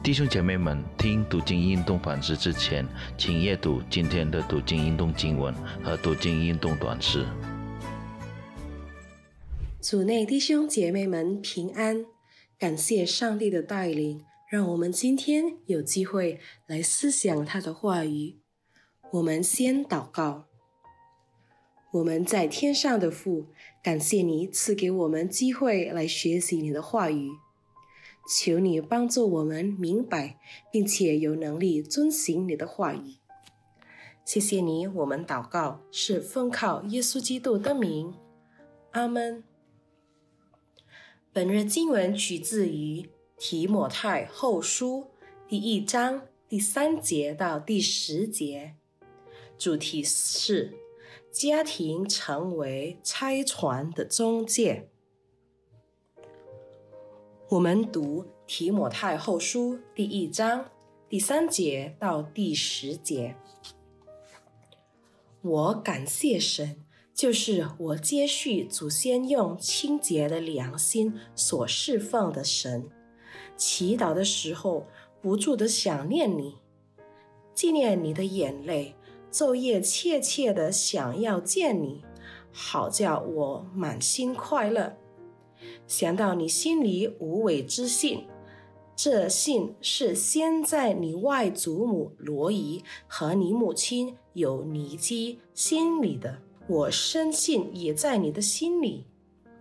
[0.00, 2.86] 弟兄姐妹们，听读经运动反思之前，
[3.18, 7.26] 请阅读今天的读经运动经文和读经运动短诗。
[9.82, 12.06] 主内弟兄姐妹们平安，
[12.58, 18.38] 感谢上帝的带领，让我们今天有机会来思想他的话语。
[19.10, 20.46] 我们先祷告。
[21.92, 23.48] 我们在天上的父，
[23.82, 27.30] 感谢你赐给我们机会来学习你的话语。
[28.28, 30.38] 求你帮助我们明白，
[30.70, 33.16] 并且有能力遵行你的话语。
[34.22, 38.12] 谢谢你，我们祷告是奉靠耶稣基督的名，
[38.90, 39.42] 阿门。
[41.32, 45.06] 本日经文取自于提摩太后书
[45.48, 48.74] 第一章第三节到第十节，
[49.56, 50.74] 主题是
[51.32, 54.90] 家庭成为拆船的中介。
[57.50, 60.66] 我们读提摩太后书第一章
[61.08, 63.36] 第三节到第十节。
[65.40, 72.86] 我感谢神，就是我接续祖先用清洁的良心所释放的神。
[73.56, 74.86] 祈祷的时候，
[75.22, 76.58] 不住的想念你，
[77.54, 78.94] 纪念你的眼泪，
[79.32, 82.04] 昼夜切切的想要见你，
[82.52, 84.98] 好叫我满心快乐。
[85.86, 88.26] 想到你心里无伪之信，
[88.94, 99.06] 这信是先在你外祖母罗姨和你母亲有尼基心里的，我深信也在你的心里。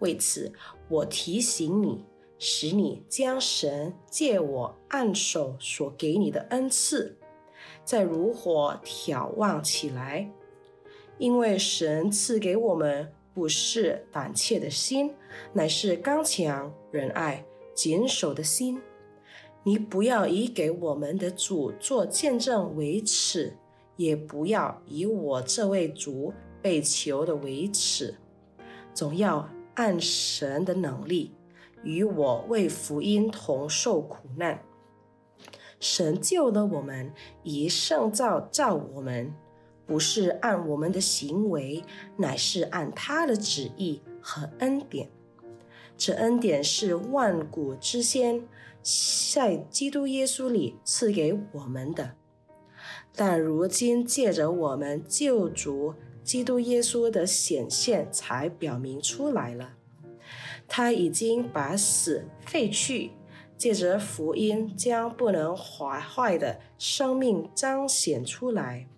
[0.00, 0.52] 为此，
[0.88, 2.04] 我提醒你，
[2.38, 7.16] 使你将神借我按手所给你的恩赐，
[7.84, 10.30] 再如火眺望起来，
[11.18, 13.12] 因为神赐给我们。
[13.34, 15.12] 不是胆怯的心，
[15.52, 18.80] 乃是刚强、仁爱、谨守的心。
[19.64, 23.56] 你不要以给我们的主做见证为耻，
[23.96, 28.14] 也不要以我这位主被囚的为耻，
[28.92, 31.34] 总要按神的能力，
[31.82, 34.62] 与我为福音同受苦难。
[35.80, 37.12] 神救了我们，
[37.42, 39.34] 以圣造造我们。
[39.86, 41.84] 不是按我们的行为，
[42.16, 45.10] 乃是按他的旨意和恩典。
[45.96, 48.46] 这恩典是万古之先
[49.32, 52.16] 在基督耶稣里赐给我们的，
[53.14, 59.74] 但如今借着我们救主基督耶稣的显现，才表明出来了。
[60.66, 63.12] 他已经把死废去，
[63.56, 68.88] 借着福音将不能坏坏的生命彰显出来。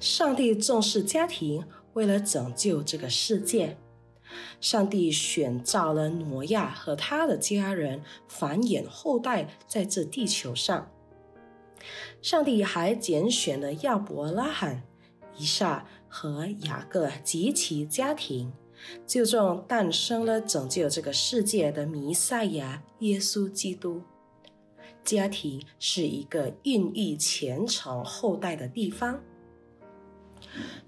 [0.00, 1.62] 上帝重视家庭，
[1.92, 3.76] 为了拯救这个世界，
[4.58, 10.90] 上帝选召了挪亚和他的家人繁衍后代在这地球上。
[12.22, 14.82] 上帝还拣选了亚伯拉罕、
[15.36, 18.50] 以撒和雅各及其家庭，
[19.06, 24.02] 就这样诞生了拯救这个世界的弥赛亚耶稣基督。
[25.04, 29.20] 家庭是一个孕育虔诚后代的地方。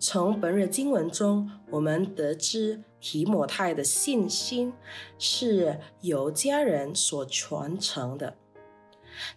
[0.05, 4.73] 从本日经文中，我们得知提摩太的信心
[5.17, 8.37] 是由家人所传承的。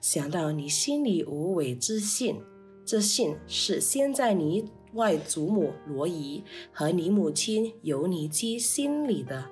[0.02, 2.42] 想到你心里无伪之信，
[2.84, 9.46] 这信是先在你外祖母罗姨和你母亲尤尼基心里的，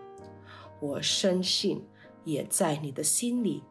[0.81, 1.84] 我深信
[2.25, 3.62] 也在你的心里。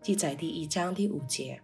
[0.00, 1.60] 记载第一章第五节。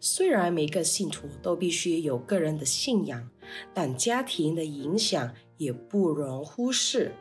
[0.00, 3.30] 虽然每个信徒都必须有个人的信仰，
[3.74, 7.12] 但家庭的影响也不容忽视。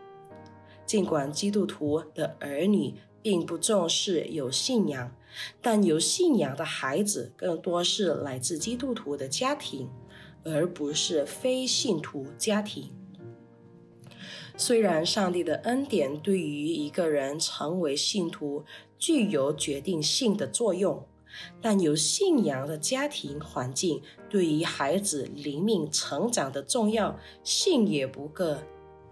[0.86, 5.16] 尽管基督徒的儿女并不重视有信仰，
[5.62, 9.90] 但有信仰的孩子更多是来自基督徒的家庭，
[10.44, 12.92] 而不是非信徒家庭。
[14.58, 18.64] 虽然上帝的恩典对于一个人成为信徒
[18.98, 21.06] 具有决定性的作用。
[21.62, 28.62] 但有信仰的家庭环境对于孩子灵命成长的重要性也不个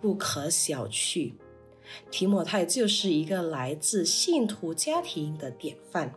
[0.02, 1.34] 不可小觑。
[2.10, 6.16] 提摩太就是一个来自信徒家庭的典范。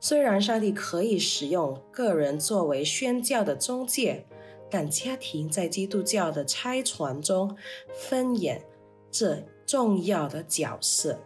[0.00, 4.26] 虽然上帝可以使用个人作为宣教的中介，
[4.68, 7.56] 但家庭在基督教的拆船中
[7.94, 8.64] 分演
[9.10, 11.20] 这重要的角色。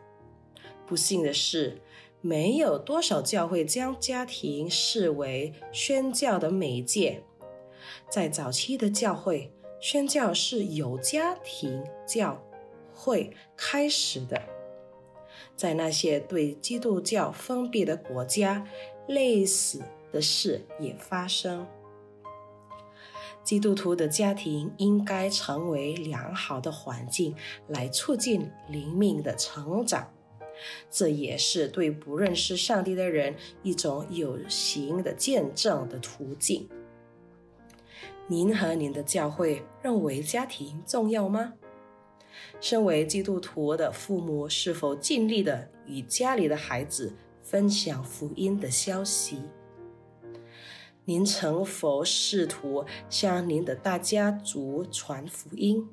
[0.87, 1.81] 不幸的是。
[2.26, 7.23] 没有多少教会将家庭视为宣教的媒介。
[8.11, 12.43] 在早期的教会，宣教是由家庭教
[12.93, 14.43] 会开始的。
[15.55, 18.67] 在那些对基督教封闭的国家，
[19.06, 19.81] 类似
[20.11, 21.64] 的事也发生。
[23.44, 27.37] 基督徒的家庭应该成为良好的环境，
[27.69, 30.12] 来促进灵命的成长。
[30.91, 36.69] 这也是对不认识上帝的人一种有形的见证的途径。
[38.29, 41.55] 您和您的教会认为家庭重要吗？
[42.61, 49.41] 身为基督徒的父母是否尽力的与家里的孩子分享福音的消息？
[51.05, 55.88] 您曾否试图向您的大家族传福音？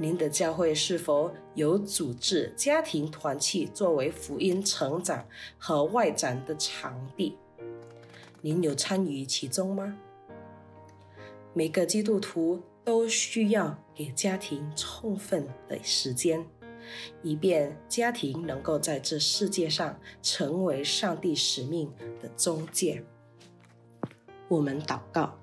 [0.00, 5.22] 您的教会是否有组织家庭团契作为福音成长
[5.58, 7.36] 和外展的场地？
[8.40, 9.98] 您有参与其中吗？
[11.52, 16.46] 每个基督徒都需要给家庭充分的时间，
[17.22, 21.92] 以便家庭能够在这世界上成为上帝使命
[22.22, 23.04] 的中介。
[24.48, 25.38] 我们祷告，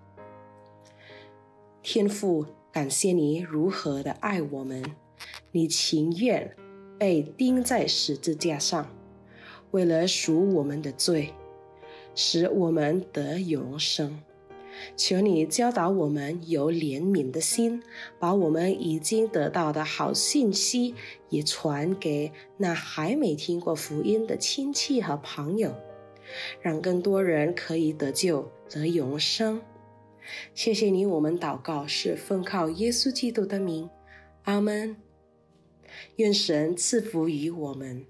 [1.84, 2.44] 天父，
[2.78, 4.84] 感谢你如何的爱我们，
[5.52, 6.56] 你情愿
[7.00, 8.88] 被钉在十字架上，
[9.72, 11.34] 为了赎我们的罪，
[12.14, 14.22] 使我们得永生。
[14.96, 17.82] 求你教导我们有怜悯的心，
[18.20, 20.94] 把我们已经得到的好信息
[21.30, 25.74] 也传给那还没听过福音的亲戚和朋友。
[26.62, 29.64] 让更多人可以得救得永生。
[30.54, 33.90] 谢谢你，我们祷告是奉靠耶稣基督的名，
[34.44, 34.96] 阿门。
[36.18, 38.06] 愿神赐福于我们。